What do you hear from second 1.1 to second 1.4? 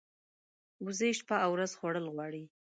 شپه